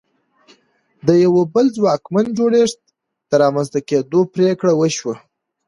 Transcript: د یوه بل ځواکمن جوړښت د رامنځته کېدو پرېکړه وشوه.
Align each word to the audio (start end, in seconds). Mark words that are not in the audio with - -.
د 1.07 1.09
یوه 1.23 1.43
بل 1.53 1.65
ځواکمن 1.77 2.25
جوړښت 2.37 2.79
د 3.29 3.31
رامنځته 3.43 3.79
کېدو 3.89 4.19
پرېکړه 4.33 4.71
وشوه. 4.75 5.15